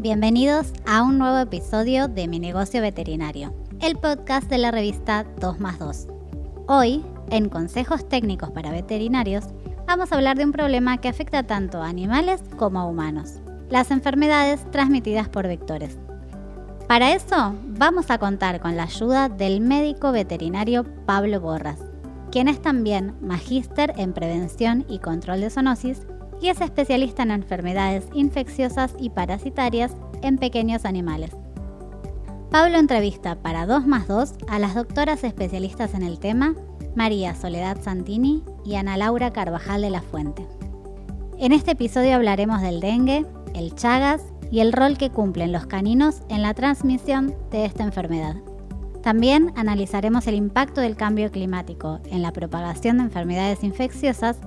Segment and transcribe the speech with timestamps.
[0.00, 3.52] bienvenidos a un nuevo episodio de Mi Negocio Veterinario,
[3.82, 6.06] el podcast de la revista 2 más 2.
[6.68, 9.44] Hoy, en Consejos Técnicos para Veterinarios,
[9.86, 13.90] vamos a hablar de un problema que afecta tanto a animales como a humanos, las
[13.90, 15.98] enfermedades transmitidas por vectores.
[16.88, 21.80] Para eso, vamos a contar con la ayuda del médico veterinario Pablo Borras,
[22.32, 26.06] quien es también magíster en prevención y control de zoonosis
[26.40, 31.30] y es especialista en enfermedades infecciosas y parasitarias en pequeños animales.
[32.50, 36.54] Pablo entrevista para 2 más 2 a las doctoras especialistas en el tema,
[36.96, 40.46] María Soledad Santini y Ana Laura Carvajal de la Fuente.
[41.38, 46.22] En este episodio hablaremos del dengue, el chagas y el rol que cumplen los caninos
[46.28, 48.36] en la transmisión de esta enfermedad.
[49.02, 54.38] También analizaremos el impacto del cambio climático en la propagación de enfermedades infecciosas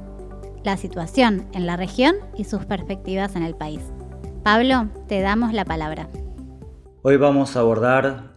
[0.64, 3.82] la situación en la región y sus perspectivas en el país.
[4.44, 6.10] Pablo, te damos la palabra.
[7.02, 8.34] Hoy vamos a abordar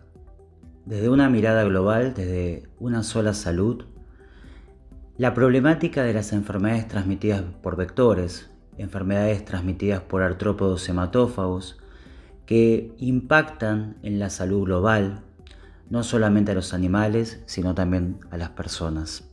[0.84, 3.84] desde una mirada global, desde una sola salud,
[5.16, 11.78] la problemática de las enfermedades transmitidas por vectores, enfermedades transmitidas por artrópodos hematófagos,
[12.44, 15.22] que impactan en la salud global,
[15.90, 19.28] no solamente a los animales, sino también a las personas.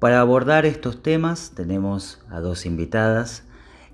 [0.00, 3.44] Para abordar estos temas tenemos a dos invitadas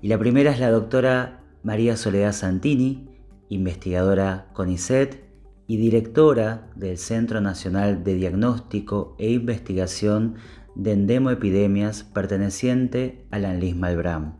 [0.01, 3.09] y la primera es la doctora María Soledad Santini,
[3.49, 5.21] investigadora CONICET
[5.67, 10.35] y directora del Centro Nacional de Diagnóstico e Investigación
[10.75, 14.37] de Endemoepidemias perteneciente a la ANLIS Malbram.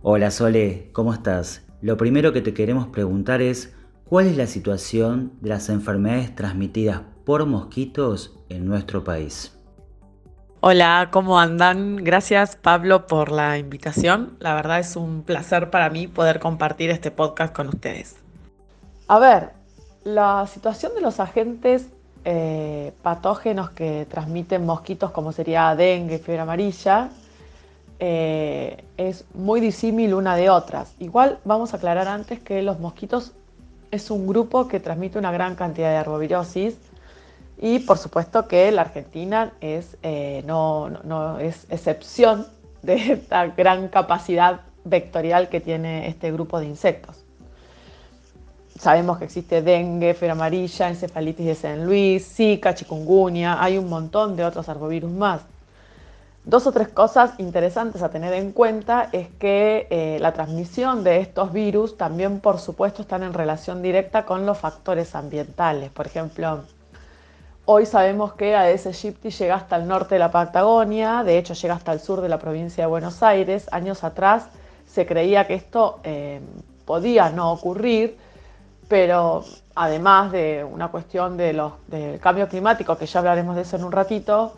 [0.00, 1.66] Hola Sole, ¿cómo estás?
[1.82, 3.74] Lo primero que te queremos preguntar es,
[4.06, 9.54] ¿cuál es la situación de las enfermedades transmitidas por mosquitos en nuestro país?
[10.66, 11.96] Hola, ¿cómo andan?
[11.96, 14.34] Gracias Pablo por la invitación.
[14.40, 18.16] La verdad es un placer para mí poder compartir este podcast con ustedes.
[19.06, 19.50] A ver,
[20.04, 21.88] la situación de los agentes
[22.24, 27.10] eh, patógenos que transmiten mosquitos como sería dengue, fiebre amarilla,
[27.98, 30.94] eh, es muy disímil una de otras.
[30.98, 33.32] Igual vamos a aclarar antes que los mosquitos
[33.90, 36.78] es un grupo que transmite una gran cantidad de arbovirosis
[37.58, 42.46] y por supuesto que la Argentina es, eh, no, no, es excepción
[42.82, 47.24] de esta gran capacidad vectorial que tiene este grupo de insectos.
[48.78, 54.36] Sabemos que existe dengue, fiebre amarilla, encefalitis de San Luis, Zika, chikungunya, hay un montón
[54.36, 55.42] de otros arbovirus más.
[56.44, 61.20] Dos o tres cosas interesantes a tener en cuenta es que eh, la transmisión de
[61.20, 65.90] estos virus también, por supuesto, están en relación directa con los factores ambientales.
[65.90, 66.64] Por ejemplo,
[67.66, 71.72] Hoy sabemos que Aedes aegypti llega hasta el norte de la Patagonia, de hecho llega
[71.72, 73.68] hasta el sur de la provincia de Buenos Aires.
[73.72, 74.48] Años atrás
[74.86, 76.40] se creía que esto eh,
[76.84, 78.18] podía no ocurrir,
[78.86, 83.76] pero además de una cuestión de los, del cambio climático, que ya hablaremos de eso
[83.76, 84.52] en un ratito,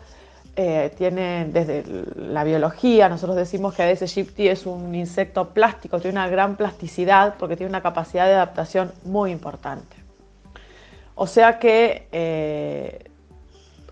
[0.57, 1.85] eh, tiene desde
[2.17, 7.35] la biología, nosotros decimos que Aedes aegypti es un insecto plástico, tiene una gran plasticidad
[7.39, 10.06] porque tiene una capacidad de adaptación muy importante.
[11.19, 13.09] O sea que eh,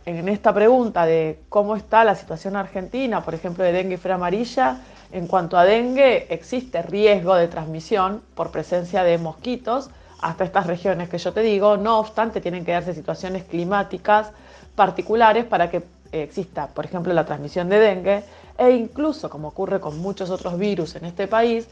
[0.05, 4.13] en esta pregunta de cómo está la situación argentina, por ejemplo, de dengue y fiebre
[4.13, 4.81] amarilla,
[5.11, 9.89] en cuanto a dengue existe riesgo de transmisión por presencia de mosquitos
[10.21, 14.31] hasta estas regiones que yo te digo, no obstante tienen que darse situaciones climáticas
[14.75, 15.81] particulares para que
[16.11, 18.23] exista, por ejemplo, la transmisión de dengue
[18.55, 21.67] e incluso, como ocurre con muchos otros virus en este país,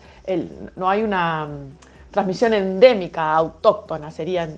[0.75, 4.49] no hay una mm, transmisión endémica autóctona, sería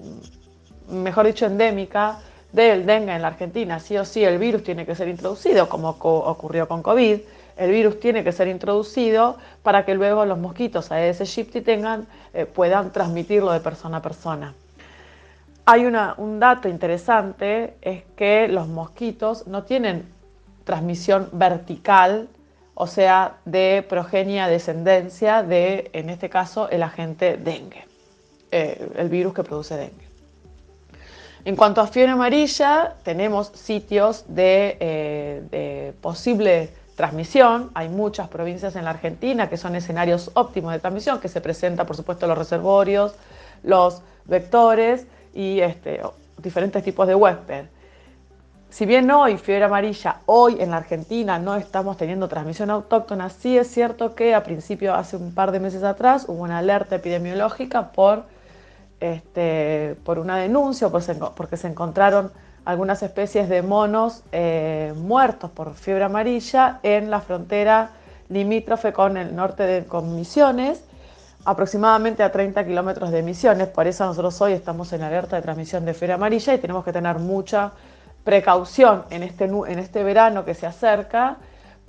[0.90, 2.20] mejor dicho, endémica
[2.52, 3.80] del dengue en la Argentina.
[3.80, 7.20] Sí o sí, el virus tiene que ser introducido, como ocurrió con COVID.
[7.58, 12.46] El virus tiene que ser introducido para que luego los mosquitos Aedes aegypti tengan, eh,
[12.46, 14.54] puedan transmitirlo de persona a persona.
[15.66, 20.06] Hay un dato interesante, es que los mosquitos no tienen
[20.64, 22.28] transmisión vertical,
[22.76, 27.86] o sea, de progenia descendencia de, en este caso, el agente dengue,
[28.52, 30.05] eh, el virus que produce dengue.
[31.46, 37.70] En cuanto a fiebre amarilla, tenemos sitios eh, de, posible transmisión.
[37.76, 41.86] Hay muchas provincias en la Argentina que son escenarios óptimos de transmisión, que se presenta,
[41.86, 43.14] por supuesto, los reservorios,
[43.62, 45.06] los vectores
[45.36, 46.02] y este,
[46.40, 47.66] diferentes tipos de huésped.
[48.72, 53.56] Si bien hoy, fiebre amarilla, hoy en la Argentina no estamos teniendo transmisión autóctona, sí
[53.56, 57.92] es cierto que a principio, hace un par de meses atrás, hubo una alerta epidemiológica
[57.92, 58.24] por
[59.00, 62.32] este, por una denuncia, porque se encontraron
[62.66, 67.92] algunas especies de monos eh, muertos por fiebre amarilla en la frontera
[68.30, 70.84] limítrofe con el norte de con Misiones.
[71.48, 75.86] aproximadamente a 30 kilómetros de emisiones, por eso nosotros hoy estamos en alerta de transmisión
[75.86, 77.72] de fiebre amarilla y tenemos que tener mucha
[78.24, 81.38] precaución en este, en este verano que se acerca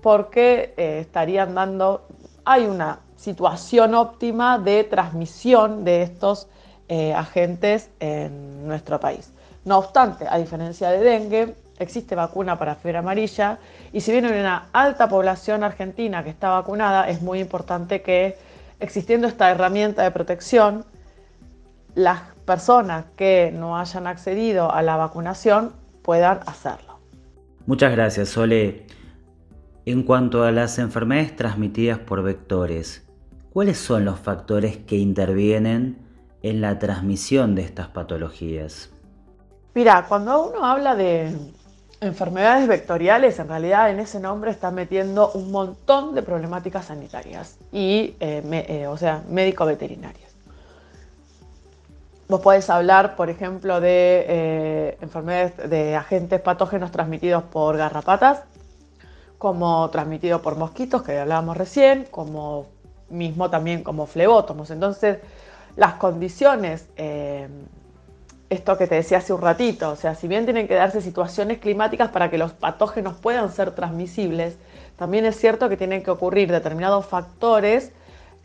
[0.02, 2.06] porque eh, estarían dando,
[2.44, 6.48] hay una situación óptima de transmisión de estos
[6.88, 9.32] eh, agentes en nuestro país.
[9.64, 13.58] No obstante, a diferencia de dengue, existe vacuna para fiebre amarilla
[13.92, 18.36] y si bien hay una alta población argentina que está vacunada, es muy importante que
[18.80, 20.84] existiendo esta herramienta de protección,
[21.94, 25.72] las personas que no hayan accedido a la vacunación
[26.02, 27.00] puedan hacerlo.
[27.66, 28.86] Muchas gracias, Sole.
[29.86, 33.04] En cuanto a las enfermedades transmitidas por vectores,
[33.50, 36.05] ¿cuáles son los factores que intervienen
[36.50, 38.90] en la transmisión de estas patologías?
[39.74, 41.36] Mira, cuando uno habla de
[42.00, 48.14] enfermedades vectoriales, en realidad en ese nombre está metiendo un montón de problemáticas sanitarias y,
[48.20, 50.34] eh, eh, o sea, médico-veterinarias.
[52.28, 58.42] Vos podés hablar, por ejemplo, de eh, enfermedades de agentes patógenos transmitidos por garrapatas,
[59.38, 62.66] como transmitidos por mosquitos, que hablábamos recién, como
[63.10, 64.70] mismo también como flebótomos.
[64.70, 65.18] Entonces,
[65.76, 66.86] las condiciones
[68.48, 71.58] esto que te decía hace un ratito, o sea, si bien tienen que darse situaciones
[71.58, 74.56] climáticas para que los patógenos puedan ser transmisibles,
[74.96, 77.92] también es cierto que tienen que ocurrir determinados factores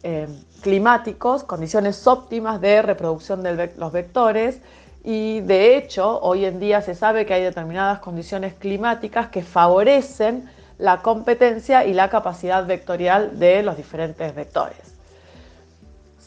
[0.03, 0.27] eh,
[0.61, 4.59] climáticos, condiciones óptimas de reproducción de los vectores
[5.03, 10.49] y de hecho hoy en día se sabe que hay determinadas condiciones climáticas que favorecen
[10.79, 15.00] la competencia y la capacidad vectorial de los diferentes vectores.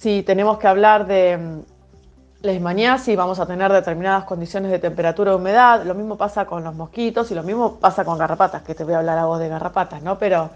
[0.05, 1.63] Si tenemos que hablar de
[2.43, 5.83] leishmaniasis vamos a tener determinadas condiciones de temperatura y humedad.
[5.83, 8.93] Lo mismo pasa con los mosquitos y lo mismo pasa con garrapatas, que te voy
[8.93, 10.19] a hablar a vos de garrapatas, ¿no?
[10.19, 10.51] Pero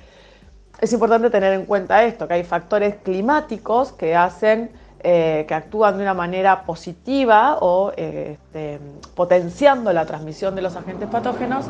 [0.79, 5.97] es importante tener en cuenta esto, que hay factores climáticos que hacen, eh, que actúan
[5.97, 8.79] de una manera positiva o eh, este,
[9.15, 11.65] potenciando la transmisión de los agentes patógenos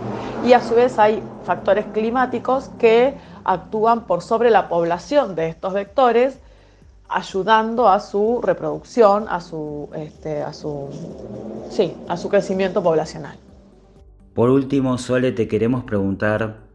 [0.44, 3.14] y a su vez hay factores climáticos que
[3.44, 6.40] actúan por sobre la población de estos vectores
[7.08, 10.88] ayudando a su reproducción, a su, este, a su,
[11.70, 13.38] sí, a su crecimiento poblacional.
[14.34, 16.68] Por último, Sole, te queremos preguntar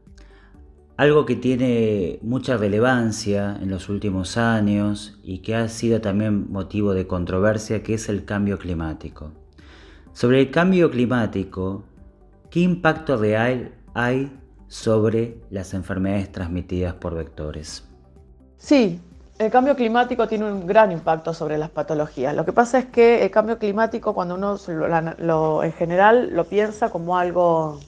[0.98, 6.94] algo que tiene mucha relevancia en los últimos años y que ha sido también motivo
[6.94, 9.32] de controversia, que es el cambio climático.
[10.14, 11.84] Sobre el cambio climático,
[12.50, 14.32] ¿qué impacto real hay
[14.68, 17.88] sobre las enfermedades transmitidas por vectores?
[18.58, 19.00] Sí,
[19.40, 22.36] el cambio climático tiene un gran impacto sobre las patologías.
[22.36, 24.58] Lo que pasa es que el cambio climático, cuando uno
[25.18, 27.80] lo, en general lo piensa como algo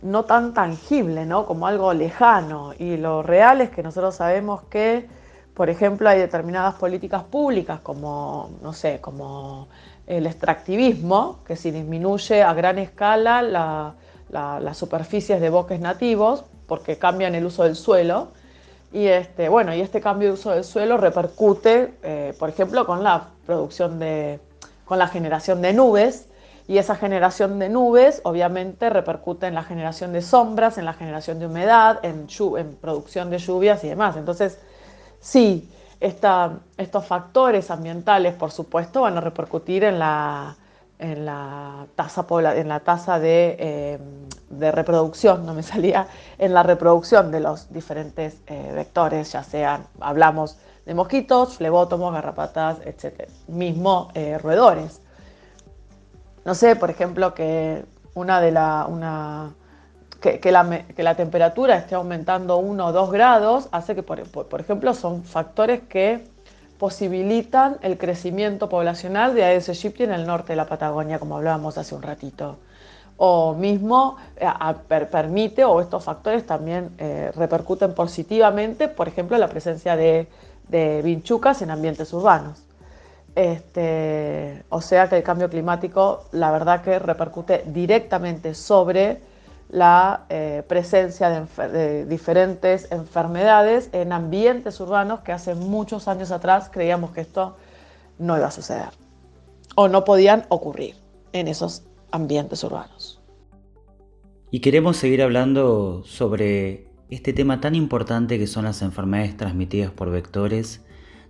[0.00, 1.44] no tan tangible, ¿no?
[1.46, 2.72] como algo lejano.
[2.78, 5.08] Y lo real es que nosotros sabemos que,
[5.54, 9.68] por ejemplo, hay determinadas políticas públicas, como, no sé, como
[10.06, 13.42] el extractivismo, que si disminuye a gran escala
[14.30, 18.28] las superficies de bosques nativos, porque cambian el uso del suelo,
[18.92, 23.04] y este, bueno, y este cambio de uso del suelo repercute, eh, por ejemplo, con
[23.04, 24.40] la producción de,
[24.84, 26.26] con la generación de nubes,
[26.66, 31.38] y esa generación de nubes obviamente repercute en la generación de sombras, en la generación
[31.38, 32.26] de humedad, en,
[32.58, 34.16] en producción de lluvias y demás.
[34.16, 34.58] Entonces,
[35.18, 40.56] sí, estos factores ambientales, por supuesto, van a repercutir en la,
[40.98, 42.26] en la tasa,
[42.56, 47.72] en la tasa de, em, de, reproducción, no me salía, en la reproducción de los
[47.72, 53.28] diferentes eh, vectores, ya sean, hablamos de mosquitos, flebótomos, garrapatas, etc.
[53.46, 55.00] Mismo eh, roedores.
[56.44, 59.54] No sé, por ejemplo, que una de la, una,
[60.20, 64.22] que, que, la, que, la, temperatura esté aumentando 1 o 2 grados hace que, por,
[64.24, 66.24] por ejemplo, son factores que
[66.78, 71.76] posibilitan el crecimiento poblacional de Aedes aegypti en el norte de la Patagonia, como hablábamos
[71.76, 72.56] hace un ratito.
[73.16, 74.46] O mismo eh,
[75.10, 80.28] permite, o estos factores también eh, repercuten positivamente, por ejemplo, la presencia de,
[80.68, 82.62] de vinchucas en ambientes urbanos.
[83.34, 89.20] Este, o sea que el cambio climático, la verdad que repercute directamente sobre
[89.68, 97.10] la eh, presencia de, diferentes enfermedades en ambientes urbanos que hace muchos años atrás creíamos
[97.10, 97.56] que esto
[98.18, 98.88] no iba a suceder
[99.74, 100.96] o no podían ocurrir
[101.32, 103.20] en esos ambientes urbanos.
[104.50, 110.10] Y queremos seguir hablando sobre este tema tan importante que son las enfermedades transmitidas por
[110.10, 110.84] vectores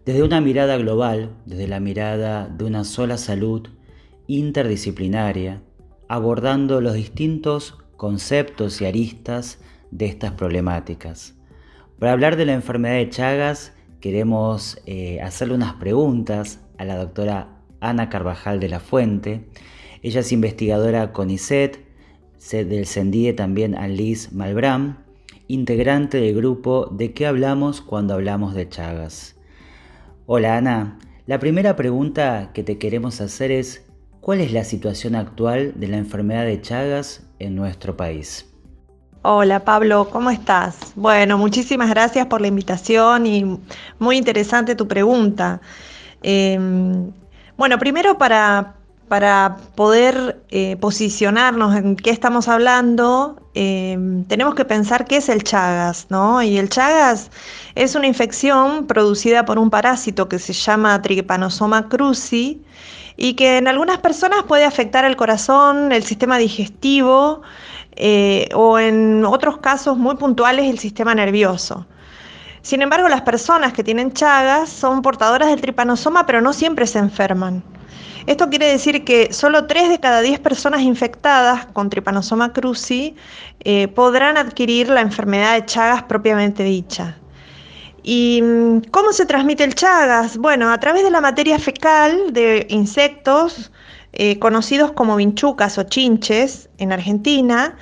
[0.05, 3.69] desde una mirada global, desde la mirada de una sola salud
[4.29, 5.63] interdisciplinaria,
[6.09, 9.59] abordando los distintos conceptos y aristas
[9.91, 11.35] de estas problemáticas.
[11.99, 17.59] Para hablar de la enfermedad de Chagas, queremos eh, hacerle unas preguntas a la doctora
[17.81, 19.49] Ana Carvajal de la Fuente.
[20.03, 21.87] Ella es investigadora con ISET,
[22.53, 24.99] del CENDIE también a Liz Malbram,
[25.49, 29.35] integrante del grupo ¿De qué hablamos cuando hablamos de Chagas?
[30.27, 33.88] Hola Ana, la primera pregunta que te queremos hacer es
[34.29, 38.45] ¿cuál es la situación actual de la enfermedad de Chagas en nuestro país?
[39.23, 40.93] Hola Pablo, ¿cómo estás?
[40.97, 43.59] Bueno, muchísimas gracias por la invitación y
[43.99, 45.63] muy interesante tu pregunta.
[46.23, 47.11] Em,
[47.57, 48.75] bueno, primero para,
[49.09, 55.43] para poder eh, posicionarnos en qué estamos hablando, em, tenemos que pensar qué es el
[55.43, 56.43] Chagas, ¿no?
[56.43, 57.31] Y el Chagas
[57.75, 62.63] es una infección producida por un parásito que se llama Trypanosoma cruzi
[63.21, 67.43] y que en algunas personas puede afectar el corazón, el sistema digestivo
[67.97, 71.85] eh, o en otros casos muy puntuales el sistema nervioso.
[72.63, 77.01] Sin embargo, las personas que tienen Chagas son portadoras del tripanosoma, pero no siempre se
[77.01, 77.65] enferman.
[78.27, 83.17] Esto quiere decir que solo 3 de cada 10 personas infectadas con Trypanosoma cruzi
[83.61, 87.17] eh, podrán adquirir la enfermedad de Chagas propiamente dicha.
[88.11, 90.39] ¿Y mm, cómo se transmite el Chagas?
[90.39, 93.71] Bueno, a través de la materia fecal de insectos
[94.15, 97.77] eh, conocidos como vinchucas o chinches en Argentina,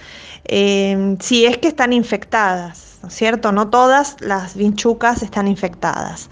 [0.46, 3.52] eh, si es que están infectadas, ¿no es cierto?
[3.52, 6.28] No todas las vinchucas están infectadas.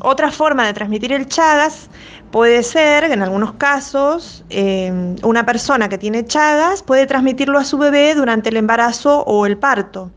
[0.00, 1.88] otra forma de transmitir el Chagas
[2.30, 7.78] Puede ser, en algunos casos, eh, una persona que tiene Chagas puede transmitirlo a su
[7.78, 10.10] bebé durante el embarazo o el parto.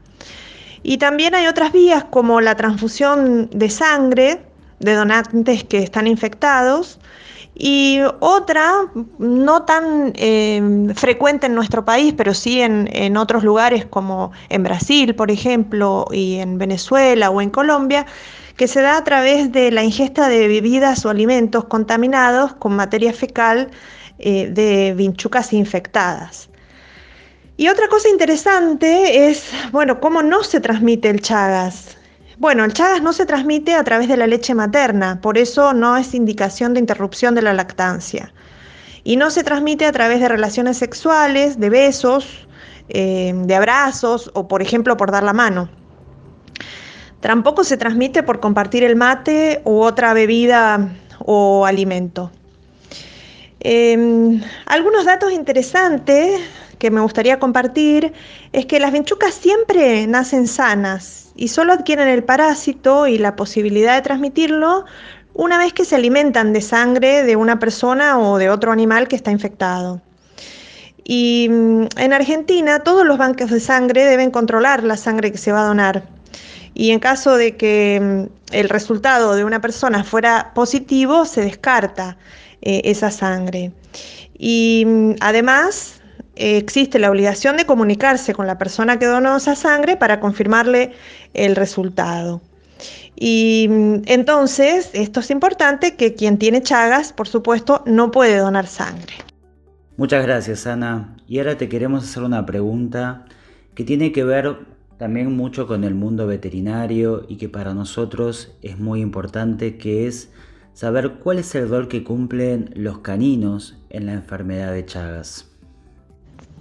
[0.84, 4.42] Y también hay otras vías como la transfusión de sangre
[4.80, 7.00] de donantes que están infectados
[7.54, 8.74] y otra,
[9.20, 14.64] no tan eh, frecuente en nuestro país, pero sí en, en, otros lugares como en
[14.64, 18.06] Brasil, por ejemplo, y en Venezuela o en Colombia,
[18.56, 23.14] que se da a través de la ingesta de bebidas o alimentos contaminados con materia
[23.14, 23.70] fecal
[24.20, 26.51] eh, de vinchucas infectadas.
[27.58, 31.98] Y otra cosa interesante es, bueno, cómo no se transmite el Chagas.
[32.38, 35.96] Bueno, el Chagas no se transmite a través de la leche materna, por eso no
[35.96, 38.34] es indicación de interrupción de la lactancia.
[39.04, 42.48] Y no se transmite a través de relaciones sexuales, de besos,
[42.90, 45.70] eh, de abrazos o, por ejemplo, por dar la mano.
[47.20, 50.90] Tampoco se transmite por compartir el mate u otra bebida
[51.20, 52.32] o alimento.
[53.60, 56.42] Em, algunos datos interesantes
[56.82, 58.12] que me gustaría compartir
[58.54, 63.94] es que las vinchucas siempre nacen sanas y solo adquieren el parásito y la posibilidad
[63.94, 64.86] de transmitirlo
[65.36, 69.16] una vez que se alimentan de sangre de una persona o de otro animal que
[69.16, 70.02] está infectado.
[71.04, 75.52] Y mm, en Argentina todos los bancos de sangre deben controlar la sangre que se
[75.52, 76.04] va a donar
[76.74, 82.18] y en caso de que mm, el resultado de una persona fuera positivo, se descarta
[82.64, 83.72] eh, esa sangre.
[84.40, 86.01] Y mm, además
[86.42, 90.94] existe la obligación de comunicarse con la persona que donó esa sangre para confirmarle
[91.34, 92.42] el resultado.
[93.16, 98.66] Y mm, entonces, esto es importante, que quien tiene Chagas, por supuesto, no puede donar
[98.66, 99.14] sangre.
[99.98, 101.16] Muchas gracias, Ana.
[101.28, 103.26] Y ahora te queremos hacer una pregunta
[103.76, 104.58] que tiene que ver
[104.98, 110.32] también mucho con el mundo veterinario y que para nosotros es muy importante, que es
[110.74, 115.51] saber cuál es el rol que cumplen los caninos en la enfermedad de Chagas.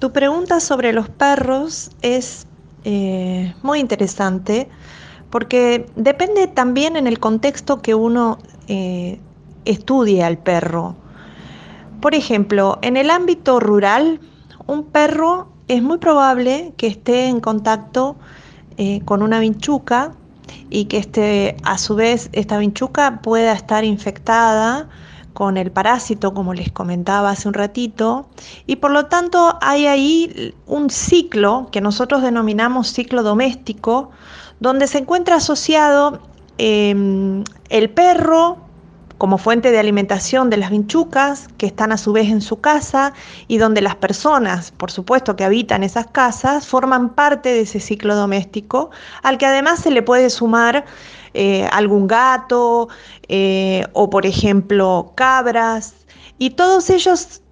[0.01, 2.47] Tu pregunta sobre los perros es
[2.85, 4.67] eh, muy interesante
[5.29, 9.21] porque depende también en el contexto que uno eh,
[9.67, 10.97] estudie al perro.
[12.01, 14.21] Por ejemplo, en el ámbito rural,
[14.67, 18.17] un perro es muy probable que esté en contacto
[18.79, 20.13] eh, con una vinchuca
[20.71, 24.89] y que este, a su vez esta vinchuca pueda estar infectada
[25.41, 28.29] con el parásito, como les comentaba hace un ratito,
[28.67, 34.11] y por lo tanto hay ahí un ciclo que nosotros denominamos ciclo doméstico,
[34.59, 36.21] donde se encuentra asociado
[36.59, 38.59] em, el perro,
[39.17, 43.15] como fuente de alimentación de las vinchucas, que están a su vez en su casa
[43.49, 48.15] y donde las personas, por supuesto, que habitan esas casas, forman parte de ese ciclo
[48.15, 48.91] doméstico,
[49.23, 50.85] al que además se le puede sumar
[51.35, 52.89] eh, algún gato
[53.29, 55.95] eh, o, por ejemplo, cabras,
[56.39, 57.43] y todos ellos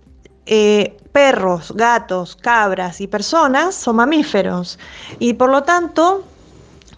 [0.47, 4.79] eh, perros, gatos, cabras y personas son mamíferos
[5.19, 6.25] y por lo tanto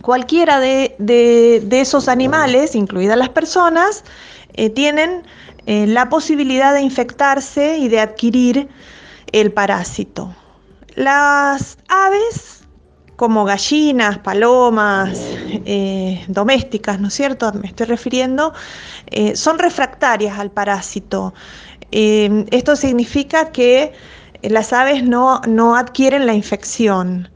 [0.03, 4.05] cualquiera de, de esos animales, incluidas las personas,
[4.55, 5.25] eh, tienen
[5.67, 8.69] la posibilidad de infectarse y de adquirir
[9.33, 10.35] el parásito.
[10.95, 12.60] Las aves,
[13.21, 15.11] como gallinas, palomas
[15.67, 17.53] eh, domésticas, ¿no es cierto?
[17.53, 18.55] Me estoy refiriendo,
[19.09, 21.35] eh, son refractarias al parásito.
[21.93, 23.93] Eh, esto significa que
[24.41, 27.29] las aves no, no adquieren la infección.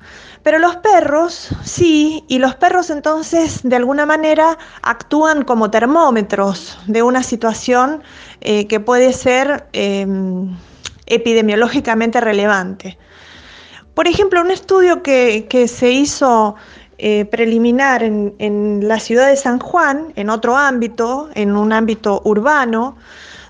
[0.42, 7.02] Pero los perros sí, y los perros entonces de alguna manera actúan como termómetros de
[7.02, 8.02] una situación
[8.40, 10.56] que puede ser em,
[11.04, 12.96] epidemiológicamente relevante.
[13.94, 16.56] Por ejemplo, un estudio que, se hizo
[16.98, 22.96] eh, preliminar en, la ciudad de San Juan, en otro ámbito, en un ámbito urbano,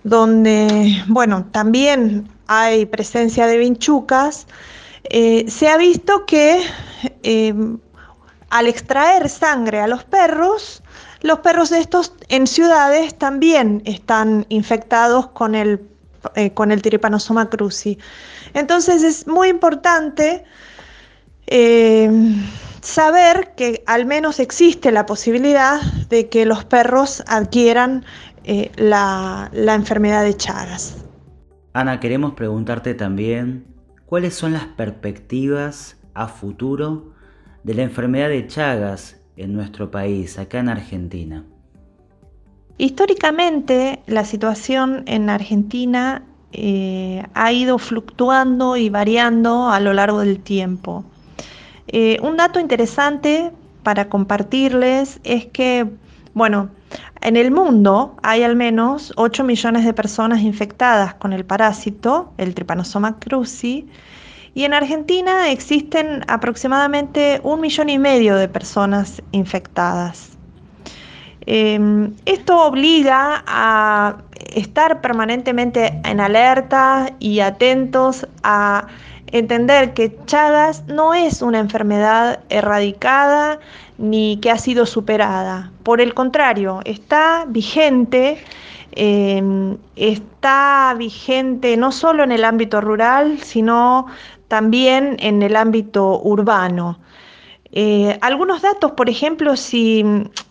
[0.02, 4.46] donde, bueno, también hay presencia de vinchucas,
[5.04, 6.62] eh, se ha visto que
[7.22, 7.54] eh,
[8.50, 10.82] al extraer sangre a los perros,
[11.22, 15.88] los perros de estos en ciudades también están infectados con el,
[16.54, 17.98] con el Trypanosoma cruzi.
[18.54, 20.44] Entonces es muy importante
[21.46, 22.10] eh,
[22.80, 28.04] saber que al menos existe la posibilidad de que los perros adquieran
[28.44, 31.04] eh, la enfermedad de Chagas.
[31.72, 33.66] Ana, queremos preguntarte también
[34.06, 37.12] cuáles son las perspectivas a futuro
[37.64, 41.44] de la enfermedad de Chagas en nuestro país, acá en Argentina.
[42.76, 50.40] Históricamente, la situación en Argentina eh, ha ido fluctuando y variando a lo largo del
[50.40, 51.04] tiempo.
[51.86, 53.52] Eh, un dato interesante
[53.84, 55.86] para compartirles es que,
[56.32, 56.70] bueno,
[57.20, 62.54] en el mundo hay al menos 8 millones de personas infectadas con el parásito, el
[62.54, 63.88] Trypanosoma cruzi,
[64.54, 70.33] y en Argentina existen aproximadamente un millón y medio de personas infectadas.
[71.46, 74.16] Em, esto obliga a
[74.54, 78.86] estar permanentemente en alerta y atentos a
[79.26, 83.58] entender que Chagas no es una enfermedad erradicada
[83.98, 85.70] ni que ha sido superada.
[85.82, 88.38] Por el contrario, está vigente,
[88.92, 94.06] em, está vigente no solo en el ámbito rural, sino
[94.48, 96.98] también en el ámbito urbano.
[97.76, 100.04] Eh, algunos datos, por ejemplo, si,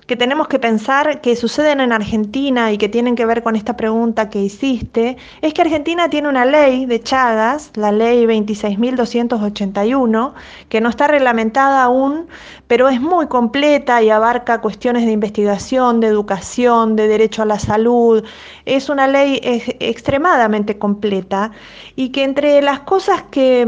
[0.08, 3.78] que tenemos que pensar que suceden en Argentina y que tienen que ver con esta
[3.78, 10.34] pregunta que hiciste, es que Argentina tiene una ley de Chagas, la ley 26.281,
[10.68, 12.28] que no está reglamentada aún,
[12.68, 17.58] pero es muy completa y abarca cuestiones de investigación, de educación, de derecho a la
[17.58, 18.26] salud.
[18.66, 19.40] Es una ley
[19.80, 21.52] extremadamente completa
[21.96, 23.66] y que entre las cosas que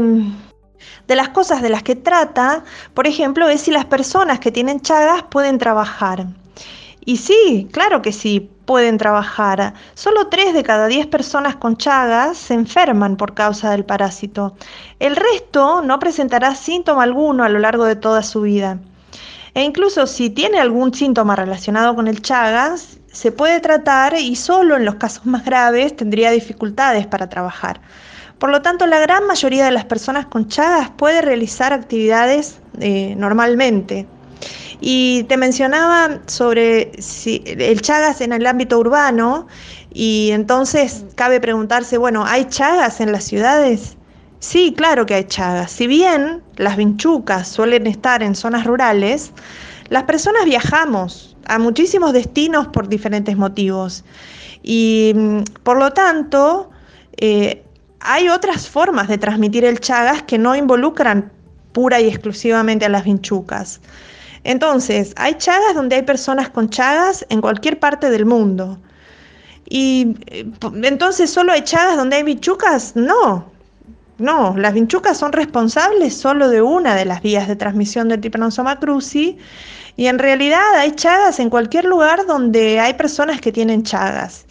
[1.06, 4.80] de las cosas de las que trata, por ejemplo, es si las personas que tienen
[4.80, 6.26] chagas pueden trabajar.
[7.04, 9.74] Y sí, claro que sí, pueden trabajar.
[9.94, 14.56] Solo 3 de cada 10 personas con chagas se enferman por causa del parásito.
[14.98, 18.80] El resto no presentará síntoma alguno a lo largo de toda su vida.
[19.54, 24.76] E incluso si tiene algún síntoma relacionado con el chagas, se puede tratar y solo
[24.76, 27.80] en los casos más graves tendría dificultades para trabajar.
[28.38, 33.14] Por lo tanto, la gran mayoría de las personas con Chagas puede realizar actividades eh,
[33.16, 34.06] normalmente.
[34.80, 39.46] Y te mencionaba sobre si el Chagas en el ámbito urbano
[39.92, 43.96] y entonces cabe preguntarse, bueno, ¿hay Chagas en las ciudades?
[44.38, 45.70] Sí, claro que hay Chagas.
[45.70, 49.32] Si bien las vinchucas suelen estar en zonas rurales,
[49.88, 54.04] las personas viajamos a muchísimos destinos por diferentes motivos.
[54.62, 56.70] Y mm, por lo tanto,
[57.16, 57.65] eh,
[58.00, 61.32] hay otras formas de transmitir el Chagas que no involucran
[61.72, 63.80] pura y exclusivamente a las vinchucas.
[64.44, 68.78] Entonces, hay Chagas donde hay personas con Chagas en cualquier parte del mundo.
[69.68, 70.46] Y eh,
[70.84, 72.94] entonces, ¿solo hay Chagas donde hay vinchucas?
[72.94, 73.50] No,
[74.18, 78.80] no, las vinchucas son responsables solo de una de las vías de transmisión del Trypanosoma
[78.80, 79.36] cruzi
[79.96, 84.46] y en realidad hay chagas en cualquier lugar donde hay personas que tienen chagas.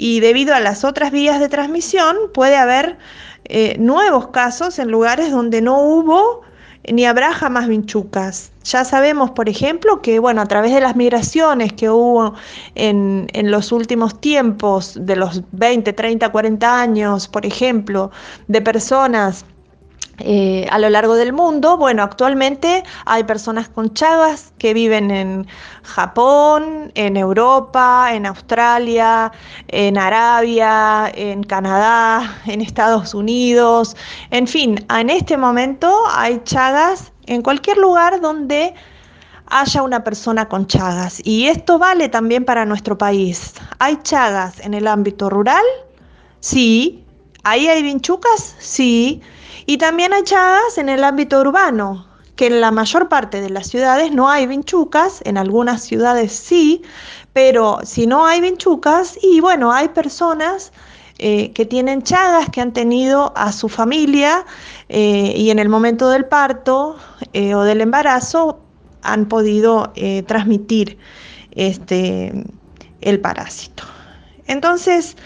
[0.00, 2.98] Y debido a las otras vías de transmisión puede haber
[3.46, 6.42] eh, nuevos casos en lugares donde no hubo
[6.88, 8.52] ni habrá jamás vinchucas.
[8.62, 12.34] Ya sabemos, por ejemplo, que bueno, a través de las migraciones que hubo
[12.76, 18.12] en, en, los últimos tiempos, de los 20, 30, 40 años, por ejemplo,
[18.46, 19.44] de personas
[20.20, 21.76] eh, a lo largo del mundo.
[21.76, 25.46] Bueno, actualmente hay personas con chagas que viven en
[25.82, 29.30] Japón, en Europa, en Australia,
[29.68, 33.96] en Arabia, en Canadá, en Estados Unidos.
[34.30, 38.74] En fin, en este momento hay chagas en cualquier lugar donde
[39.50, 41.20] haya una persona con chagas.
[41.24, 43.54] Y esto vale también para nuestro país.
[43.78, 45.64] ¿Hay chagas en el ámbito rural?
[46.40, 47.04] Sí.
[47.44, 48.56] ¿Ahí hay vinchucas?
[48.58, 49.22] Sí.
[49.66, 52.06] Y también hay chagas en el ámbito urbano.
[52.36, 56.82] que en la mayor parte de las ciudades no hay vinchucas, en algunas ciudades sí,
[57.32, 60.70] pero si no hay vinchucas, y bueno, hay personas
[61.20, 64.46] eh, que tienen chagas que han tenido a su familia
[64.88, 66.96] eh, y en el momento del parto
[67.32, 68.60] eh, o del embarazo
[69.02, 69.92] han podido
[70.26, 70.96] transmitir
[71.52, 72.44] este,
[73.00, 73.82] el parásito.
[74.46, 75.16] Entonces,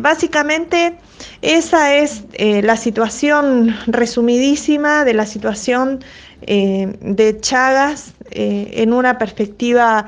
[0.00, 0.96] básicamente,
[1.42, 6.02] esa es la situación resumidísima de la situación
[6.46, 10.06] de Chagas en una perspectiva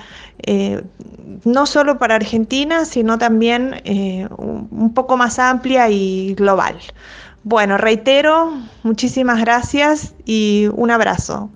[1.44, 6.78] no solo para Argentina, sino también eh, un poco más amplia y global.
[7.44, 8.52] Bueno, reitero,
[8.82, 11.50] muchísimas gracias y un abrazo.